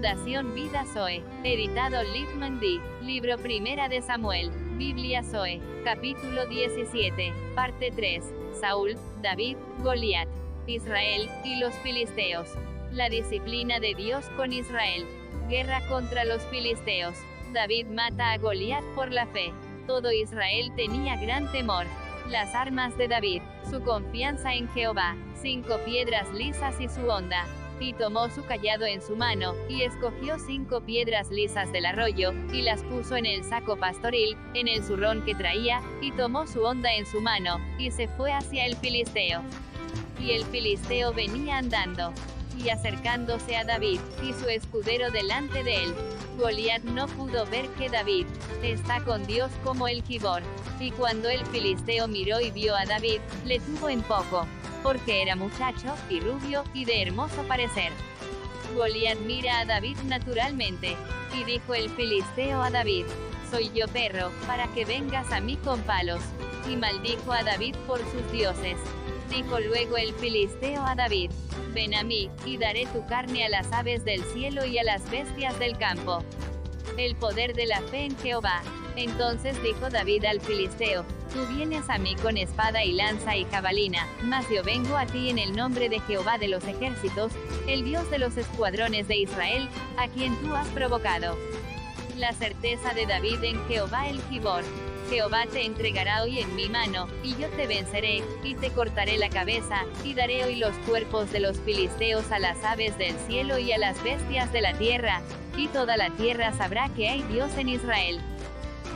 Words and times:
Fundación 0.00 0.54
Vida 0.54 0.86
Zoe. 0.94 1.22
Editado 1.44 2.02
Liv 2.02 2.26
D. 2.58 2.80
Libro 3.02 3.36
Primera 3.36 3.86
de 3.86 4.00
Samuel. 4.00 4.50
Biblia 4.78 5.22
Zoe. 5.22 5.60
Capítulo 5.84 6.46
17. 6.46 7.34
Parte 7.54 7.92
3. 7.94 8.24
Saúl, 8.58 8.96
David, 9.20 9.58
Goliat. 9.82 10.26
Israel, 10.66 11.28
y 11.44 11.60
los 11.60 11.74
filisteos. 11.80 12.48
La 12.92 13.10
disciplina 13.10 13.78
de 13.78 13.94
Dios 13.94 14.24
con 14.38 14.54
Israel. 14.54 15.04
Guerra 15.50 15.86
contra 15.90 16.24
los 16.24 16.42
filisteos. 16.46 17.18
David 17.52 17.84
mata 17.88 18.32
a 18.32 18.38
Goliat 18.38 18.84
por 18.94 19.12
la 19.12 19.26
fe. 19.26 19.52
Todo 19.86 20.12
Israel 20.12 20.72
tenía 20.76 21.16
gran 21.16 21.52
temor. 21.52 21.84
Las 22.26 22.54
armas 22.54 22.96
de 22.96 23.06
David, 23.06 23.42
su 23.68 23.82
confianza 23.82 24.54
en 24.54 24.66
Jehová, 24.70 25.14
cinco 25.42 25.76
piedras 25.84 26.32
lisas 26.32 26.80
y 26.80 26.88
su 26.88 27.06
onda. 27.06 27.44
Y 27.80 27.94
tomó 27.94 28.28
su 28.28 28.44
callado 28.44 28.84
en 28.84 29.00
su 29.00 29.16
mano, 29.16 29.54
y 29.68 29.82
escogió 29.82 30.38
cinco 30.38 30.82
piedras 30.82 31.30
lisas 31.30 31.72
del 31.72 31.86
arroyo, 31.86 32.32
y 32.52 32.62
las 32.62 32.82
puso 32.84 33.16
en 33.16 33.24
el 33.26 33.42
saco 33.42 33.76
pastoril, 33.76 34.36
en 34.54 34.68
el 34.68 34.84
zurrón 34.84 35.24
que 35.24 35.34
traía, 35.34 35.80
y 36.02 36.12
tomó 36.12 36.46
su 36.46 36.62
onda 36.62 36.94
en 36.94 37.06
su 37.06 37.20
mano, 37.22 37.58
y 37.78 37.90
se 37.90 38.06
fue 38.06 38.32
hacia 38.32 38.66
el 38.66 38.76
filisteo. 38.76 39.42
Y 40.20 40.32
el 40.32 40.44
filisteo 40.44 41.14
venía 41.14 41.56
andando, 41.56 42.12
y 42.62 42.68
acercándose 42.68 43.56
a 43.56 43.64
David, 43.64 43.98
y 44.22 44.34
su 44.34 44.48
escudero 44.48 45.10
delante 45.10 45.62
de 45.62 45.84
él. 45.84 45.94
Goliat 46.38 46.82
no 46.82 47.06
pudo 47.06 47.46
ver 47.46 47.66
que 47.70 47.88
David 47.88 48.26
está 48.62 49.02
con 49.04 49.26
Dios 49.26 49.50
como 49.64 49.88
el 49.88 50.02
Gibor. 50.02 50.42
Y 50.78 50.90
cuando 50.90 51.28
el 51.28 51.44
filisteo 51.46 52.08
miró 52.08 52.40
y 52.40 52.50
vio 52.50 52.76
a 52.76 52.84
David, 52.84 53.20
le 53.44 53.60
tuvo 53.60 53.88
en 53.88 54.02
poco, 54.02 54.46
porque 54.82 55.22
era 55.22 55.36
muchacho, 55.36 55.94
y 56.08 56.20
rubio, 56.20 56.64
y 56.74 56.84
de 56.84 57.02
hermoso 57.02 57.42
parecer. 57.48 57.92
Goliat 58.74 59.18
mira 59.20 59.60
a 59.60 59.64
David 59.64 59.96
naturalmente, 60.04 60.96
y 61.38 61.44
dijo 61.44 61.74
el 61.74 61.90
filisteo 61.90 62.62
a 62.62 62.70
David, 62.70 63.06
soy 63.50 63.70
yo 63.74 63.88
perro, 63.88 64.30
para 64.46 64.68
que 64.68 64.84
vengas 64.84 65.32
a 65.32 65.40
mí 65.40 65.56
con 65.56 65.80
palos. 65.82 66.22
Y 66.68 66.76
maldijo 66.76 67.32
a 67.32 67.42
David 67.42 67.74
por 67.86 67.98
sus 67.98 68.30
dioses. 68.30 68.76
Dijo 69.28 69.58
luego 69.58 69.96
el 69.96 70.14
filisteo 70.14 70.84
a 70.84 70.94
David, 70.94 71.30
ven 71.72 71.94
a 71.94 72.04
mí, 72.04 72.30
y 72.44 72.58
daré 72.58 72.86
tu 72.86 73.04
carne 73.06 73.44
a 73.46 73.48
las 73.48 73.72
aves 73.72 74.04
del 74.04 74.22
cielo 74.24 74.64
y 74.64 74.78
a 74.78 74.84
las 74.84 75.08
bestias 75.10 75.58
del 75.58 75.76
campo. 75.78 76.22
El 76.96 77.16
poder 77.16 77.54
de 77.54 77.66
la 77.66 77.80
fe 77.80 78.04
en 78.04 78.16
Jehová. 78.18 78.62
Entonces 78.96 79.62
dijo 79.62 79.88
David 79.88 80.24
al 80.24 80.40
filisteo, 80.40 81.04
tú 81.32 81.46
vienes 81.54 81.88
a 81.88 81.98
mí 81.98 82.16
con 82.16 82.36
espada 82.36 82.84
y 82.84 82.92
lanza 82.92 83.36
y 83.36 83.44
jabalina, 83.44 84.06
mas 84.24 84.46
yo 84.48 84.62
vengo 84.62 84.96
a 84.96 85.06
ti 85.06 85.30
en 85.30 85.38
el 85.38 85.54
nombre 85.54 85.88
de 85.88 86.00
Jehová 86.00 86.38
de 86.38 86.48
los 86.48 86.64
ejércitos, 86.64 87.32
el 87.66 87.84
Dios 87.84 88.10
de 88.10 88.18
los 88.18 88.36
escuadrones 88.36 89.08
de 89.08 89.16
Israel, 89.16 89.68
a 89.96 90.08
quien 90.08 90.36
tú 90.40 90.54
has 90.54 90.68
provocado. 90.68 91.38
La 92.16 92.32
certeza 92.32 92.92
de 92.92 93.06
David 93.06 93.42
en 93.44 93.66
Jehová 93.68 94.08
el 94.08 94.20
Gibor. 94.28 94.64
Jehová 95.08 95.44
te 95.50 95.64
entregará 95.64 96.22
hoy 96.22 96.38
en 96.38 96.54
mi 96.54 96.68
mano, 96.68 97.08
y 97.24 97.34
yo 97.36 97.48
te 97.50 97.66
venceré, 97.66 98.22
y 98.44 98.54
te 98.54 98.70
cortaré 98.70 99.18
la 99.18 99.28
cabeza, 99.28 99.84
y 100.04 100.14
daré 100.14 100.44
hoy 100.44 100.56
los 100.56 100.74
cuerpos 100.86 101.32
de 101.32 101.40
los 101.40 101.58
filisteos 101.60 102.30
a 102.30 102.38
las 102.38 102.62
aves 102.64 102.96
del 102.98 103.16
cielo 103.26 103.58
y 103.58 103.72
a 103.72 103.78
las 103.78 104.00
bestias 104.04 104.52
de 104.52 104.60
la 104.60 104.74
tierra, 104.74 105.22
y 105.56 105.68
toda 105.68 105.96
la 105.96 106.10
tierra 106.10 106.52
sabrá 106.52 106.88
que 106.90 107.08
hay 107.08 107.22
Dios 107.22 107.50
en 107.56 107.70
Israel. 107.70 108.20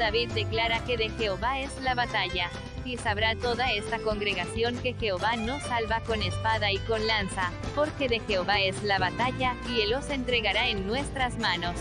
David 0.00 0.30
declara 0.32 0.82
que 0.86 0.96
de 0.96 1.10
Jehová 1.10 1.60
es 1.60 1.78
la 1.82 1.94
batalla, 1.94 2.48
y 2.86 2.96
sabrá 2.96 3.36
toda 3.36 3.70
esta 3.70 3.98
congregación 3.98 4.78
que 4.78 4.94
Jehová 4.94 5.36
no 5.36 5.60
salva 5.60 6.00
con 6.00 6.22
espada 6.22 6.72
y 6.72 6.78
con 6.78 7.06
lanza, 7.06 7.52
porque 7.74 8.08
de 8.08 8.20
Jehová 8.20 8.62
es 8.62 8.82
la 8.82 8.98
batalla, 8.98 9.56
y 9.68 9.82
él 9.82 9.92
os 9.92 10.08
entregará 10.08 10.68
en 10.68 10.86
nuestras 10.86 11.38
manos 11.38 11.76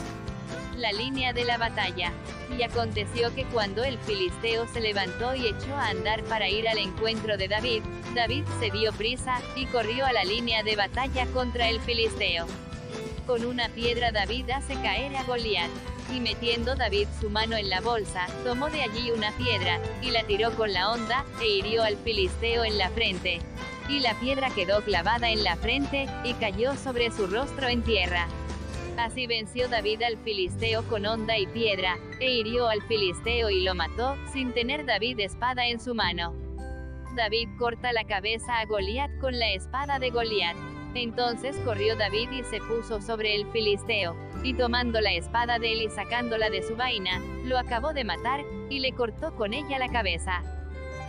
la 0.75 0.91
línea 0.91 1.31
de 1.31 1.45
la 1.45 1.57
batalla. 1.57 2.11
Y 2.57 2.61
aconteció 2.63 3.33
que 3.33 3.45
cuando 3.45 3.85
el 3.85 3.97
filisteo 3.99 4.67
se 4.67 4.81
levantó 4.81 5.33
y 5.33 5.47
echó 5.47 5.73
a 5.75 5.87
andar 5.87 6.21
para 6.25 6.49
ir 6.49 6.67
al 6.67 6.77
encuentro 6.77 7.37
de 7.37 7.47
David, 7.47 7.83
David 8.15 8.43
se 8.59 8.69
dio 8.69 8.91
prisa, 8.91 9.39
y 9.55 9.65
corrió 9.67 10.05
a 10.05 10.11
la 10.11 10.25
línea 10.25 10.61
de 10.63 10.75
batalla 10.75 11.25
contra 11.27 11.69
el 11.69 11.79
filisteo. 11.79 12.47
Con 13.25 13.45
una 13.45 13.69
piedra 13.69 14.11
David 14.11 14.49
hace 14.49 14.73
caer 14.73 15.15
a 15.15 15.23
Goliat. 15.23 15.71
Y 16.13 16.19
metiendo 16.19 16.75
David 16.75 17.07
su 17.19 17.29
mano 17.29 17.55
en 17.55 17.69
la 17.69 17.81
bolsa, 17.81 18.27
tomó 18.43 18.69
de 18.69 18.81
allí 18.81 19.11
una 19.11 19.31
piedra, 19.33 19.79
y 20.01 20.11
la 20.11 20.23
tiró 20.23 20.51
con 20.51 20.73
la 20.73 20.91
honda, 20.91 21.25
e 21.41 21.47
hirió 21.47 21.83
al 21.83 21.97
filisteo 21.97 22.63
en 22.63 22.77
la 22.77 22.89
frente. 22.89 23.39
Y 23.87 23.99
la 23.99 24.13
piedra 24.19 24.49
quedó 24.49 24.81
clavada 24.81 25.29
en 25.29 25.43
la 25.43 25.55
frente, 25.55 26.07
y 26.23 26.33
cayó 26.33 26.75
sobre 26.75 27.11
su 27.11 27.27
rostro 27.27 27.67
en 27.67 27.83
tierra. 27.83 28.27
Así 28.97 29.27
venció 29.27 29.69
David 29.69 30.01
al 30.01 30.17
filisteo 30.17 30.83
con 30.89 31.05
honda 31.05 31.37
y 31.37 31.47
piedra, 31.47 31.97
e 32.19 32.31
hirió 32.31 32.67
al 32.67 32.81
filisteo 32.81 33.49
y 33.49 33.63
lo 33.63 33.73
mató, 33.73 34.17
sin 34.33 34.51
tener 34.53 34.85
David 34.85 35.19
espada 35.21 35.67
en 35.67 35.79
su 35.79 35.95
mano. 35.95 36.33
David 37.15 37.47
corta 37.57 37.93
la 37.93 38.03
cabeza 38.03 38.59
a 38.59 38.65
Goliat 38.65 39.09
con 39.19 39.39
la 39.39 39.51
espada 39.51 39.99
de 39.99 40.09
Goliat. 40.09 40.57
Entonces 40.95 41.55
corrió 41.63 41.95
David 41.95 42.31
y 42.31 42.43
se 42.43 42.59
puso 42.59 43.01
sobre 43.01 43.35
el 43.35 43.45
filisteo, 43.51 44.15
y 44.43 44.53
tomando 44.53 45.01
la 45.01 45.13
espada 45.13 45.59
de 45.59 45.73
él 45.73 45.81
y 45.83 45.89
sacándola 45.89 46.49
de 46.49 46.63
su 46.63 46.75
vaina, 46.75 47.21
lo 47.45 47.57
acabó 47.57 47.93
de 47.93 48.03
matar, 48.03 48.43
y 48.69 48.79
le 48.79 48.93
cortó 48.93 49.35
con 49.35 49.53
ella 49.53 49.77
la 49.77 49.89
cabeza. 49.89 50.41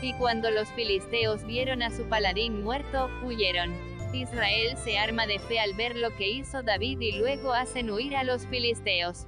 Y 0.02 0.12
cuando 0.14 0.50
los 0.50 0.68
filisteos 0.70 1.44
vieron 1.46 1.82
a 1.82 1.90
su 1.90 2.04
paladín 2.04 2.62
muerto, 2.62 3.08
huyeron. 3.24 3.74
Israel 4.12 4.76
se 4.76 4.98
arma 4.98 5.26
de 5.26 5.38
fe 5.38 5.60
al 5.60 5.74
ver 5.74 5.96
lo 5.96 6.14
que 6.16 6.28
hizo 6.28 6.62
David 6.62 7.00
y 7.00 7.12
luego 7.12 7.52
hacen 7.52 7.90
huir 7.90 8.16
a 8.16 8.24
los 8.24 8.46
filisteos. 8.46 9.26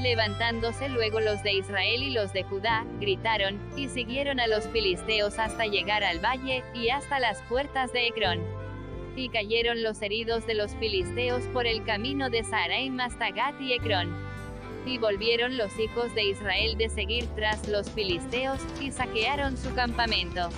Levantándose 0.00 0.88
luego 0.88 1.20
los 1.20 1.42
de 1.42 1.52
Israel 1.52 2.02
y 2.02 2.10
los 2.10 2.32
de 2.32 2.42
Judá, 2.44 2.84
gritaron, 3.00 3.60
y 3.76 3.88
siguieron 3.88 4.40
a 4.40 4.46
los 4.46 4.66
filisteos 4.68 5.38
hasta 5.38 5.66
llegar 5.66 6.02
al 6.02 6.18
valle, 6.18 6.64
y 6.74 6.88
hasta 6.88 7.20
las 7.20 7.40
puertas 7.42 7.92
de 7.92 8.08
Ecrón. 8.08 8.61
Y 9.16 9.28
cayeron 9.28 9.82
los 9.82 10.00
heridos 10.02 10.46
de 10.46 10.54
los 10.54 10.74
filisteos 10.76 11.42
por 11.52 11.66
el 11.66 11.84
camino 11.84 12.30
de 12.30 12.44
Saraim 12.44 12.98
hasta 13.00 13.30
Gat 13.30 13.60
y 13.60 13.72
Ecrón. 13.74 14.14
Y 14.86 14.98
volvieron 14.98 15.56
los 15.56 15.78
hijos 15.78 16.14
de 16.14 16.24
Israel 16.24 16.76
de 16.76 16.88
seguir 16.88 17.26
tras 17.36 17.68
los 17.68 17.90
filisteos, 17.90 18.58
y 18.80 18.90
saquearon 18.90 19.56
su 19.56 19.72
campamento 19.74 20.48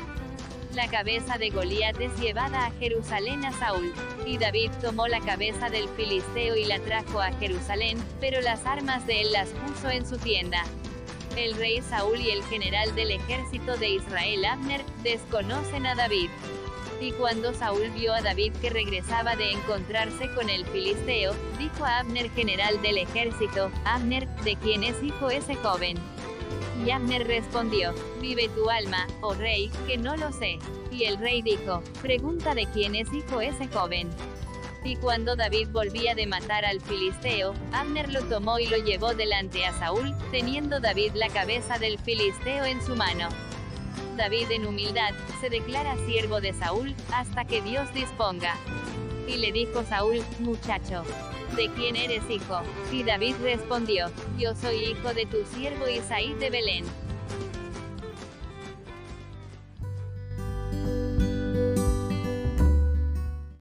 la 0.74 0.88
cabeza 0.88 1.38
de 1.38 1.50
Goliat 1.50 2.00
es 2.00 2.18
llevada 2.18 2.66
a 2.66 2.70
Jerusalén 2.72 3.44
a 3.44 3.52
Saúl. 3.52 3.92
Y 4.26 4.38
David 4.38 4.70
tomó 4.82 5.06
la 5.06 5.20
cabeza 5.20 5.70
del 5.70 5.88
filisteo 5.90 6.56
y 6.56 6.64
la 6.64 6.80
trajo 6.80 7.20
a 7.20 7.32
Jerusalén, 7.34 8.02
pero 8.20 8.40
las 8.40 8.66
armas 8.66 9.06
de 9.06 9.22
él 9.22 9.32
las 9.32 9.50
puso 9.50 9.90
en 9.90 10.06
su 10.06 10.18
tienda. 10.18 10.64
El 11.36 11.54
rey 11.54 11.80
Saúl 11.82 12.20
y 12.20 12.30
el 12.30 12.42
general 12.44 12.94
del 12.94 13.12
ejército 13.12 13.76
de 13.76 13.90
Israel 13.90 14.44
Abner, 14.44 14.84
desconocen 15.02 15.86
a 15.86 15.94
David. 15.94 16.30
Y 17.04 17.12
cuando 17.12 17.52
Saúl 17.52 17.90
vio 17.90 18.14
a 18.14 18.22
David 18.22 18.54
que 18.62 18.70
regresaba 18.70 19.36
de 19.36 19.50
encontrarse 19.50 20.26
con 20.34 20.48
el 20.48 20.64
filisteo, 20.64 21.34
dijo 21.58 21.84
a 21.84 21.98
Abner 21.98 22.30
general 22.30 22.80
del 22.80 22.96
ejército, 22.96 23.70
Abner, 23.84 24.26
¿de 24.42 24.56
quién 24.56 24.82
es 24.82 25.02
hijo 25.02 25.28
ese 25.28 25.54
joven? 25.56 25.98
Y 26.82 26.90
Abner 26.90 27.26
respondió, 27.26 27.92
vive 28.22 28.48
tu 28.48 28.70
alma, 28.70 29.06
oh 29.20 29.34
rey, 29.34 29.70
que 29.86 29.98
no 29.98 30.16
lo 30.16 30.32
sé. 30.32 30.58
Y 30.90 31.04
el 31.04 31.18
rey 31.18 31.42
dijo, 31.42 31.82
pregunta 32.00 32.54
de 32.54 32.64
quién 32.72 32.94
es 32.94 33.12
hijo 33.12 33.42
ese 33.42 33.68
joven. 33.68 34.08
Y 34.82 34.96
cuando 34.96 35.36
David 35.36 35.68
volvía 35.72 36.14
de 36.14 36.26
matar 36.26 36.64
al 36.64 36.80
filisteo, 36.80 37.52
Abner 37.72 38.10
lo 38.10 38.22
tomó 38.22 38.58
y 38.58 38.66
lo 38.66 38.78
llevó 38.78 39.12
delante 39.12 39.66
a 39.66 39.78
Saúl, 39.78 40.14
teniendo 40.30 40.80
David 40.80 41.12
la 41.16 41.28
cabeza 41.28 41.78
del 41.78 41.98
filisteo 41.98 42.64
en 42.64 42.82
su 42.82 42.96
mano. 42.96 43.28
David 44.16 44.50
en 44.50 44.66
humildad, 44.66 45.10
se 45.40 45.50
declara 45.50 45.96
siervo 46.06 46.40
de 46.40 46.52
Saúl, 46.52 46.94
hasta 47.12 47.44
que 47.44 47.60
Dios 47.62 47.92
disponga. 47.92 48.56
Y 49.26 49.36
le 49.36 49.52
dijo 49.52 49.82
Saúl, 49.84 50.22
muchacho, 50.38 51.02
¿de 51.56 51.68
quién 51.70 51.96
eres 51.96 52.22
hijo? 52.30 52.60
Y 52.92 53.02
David 53.02 53.36
respondió, 53.42 54.10
yo 54.38 54.54
soy 54.54 54.76
hijo 54.76 55.14
de 55.14 55.26
tu 55.26 55.44
siervo 55.54 55.88
Isaí 55.88 56.34
de 56.34 56.50
Belén. 56.50 56.84